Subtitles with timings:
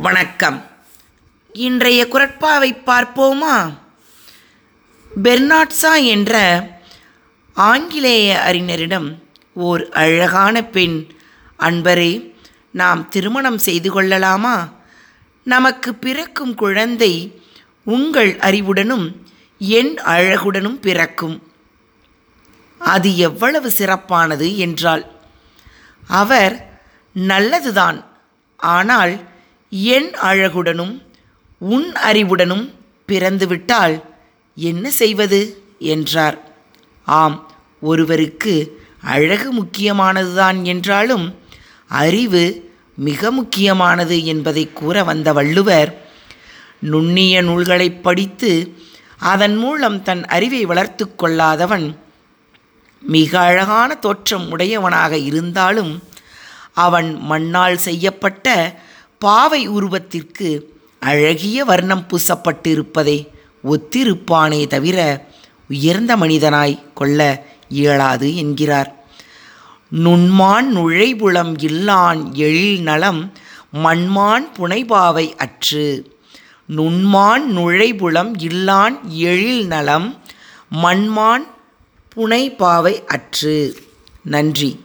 [0.00, 0.64] வணக்கம்.
[1.52, 3.74] இன்றைய குரட்பாவை பார்ப்போமா?
[5.22, 6.62] பெர்னாட்ஸா என்ற
[7.54, 9.14] ஆங்கிலேய அறிஞரிடம்
[9.54, 11.06] ஓர் அழகான பெண்
[11.58, 12.34] அன்பரே
[12.70, 14.68] நாம் திருமணம் செய்து கொள்ளலாமா?
[15.44, 17.42] நமக்கு பிறக்கும் குழந்தை
[17.84, 19.12] உங்கள் அறிவுடனும்
[19.58, 21.52] என் அழகுடனும் பிறக்கும்.
[22.78, 25.04] அது எவ்வளவு சிறப்பானது என்றாள்.
[26.06, 26.80] அவர்
[27.12, 28.04] நல்லதுதான்.
[28.56, 29.28] ஆனால்
[29.70, 31.02] என் அழகுடனும்
[31.58, 32.70] உன் அறிவுடனும்
[33.08, 34.02] பிறந்துவிட்டால்
[34.56, 35.62] என்ன செய்வது?
[35.78, 36.38] என்றார்.
[37.04, 41.38] ஆம் ஒருவருக்கு அழகு முக்கியமானதுதான் என்றாலும்
[41.88, 46.00] அறிவு மிக முக்கியமானது என்பதை கூற வந்த வள்ளுவர்
[46.80, 48.76] நுண்ணிய நூல்களைப் படித்து
[49.18, 51.96] அதன் மூலம் தன் அறிவை வளர்த்து கொள்ளாதவன்
[53.02, 56.02] மிக அழகான தோற்றம் உடையவனாக இருந்தாலும்
[56.74, 58.48] அவன் மண்ணால் செய்யப்பட்ட
[59.20, 60.62] பாவை உருவத்திற்கு
[61.00, 63.28] அழகிய வர்ணம் பூசப்பட்டிருப்பதை
[63.64, 65.26] ஒத்திருப்பானே தவிர
[65.68, 69.04] உயர்ந்த மனிதனாய் கொள்ள இயலாது என்கிறார்.
[70.04, 73.32] நுண்மான் நுழைபுலம் இல்லான் எழில் நலம்
[73.84, 76.16] மண்மான் புனைபாவை அற்று.
[76.76, 80.18] நுண்மான் நுழைபுலம் இல்லான் எழில் நலம்
[80.82, 81.46] மண்மான்
[82.16, 83.76] புனைபாவை அற்று.
[84.22, 84.80] நன்றி.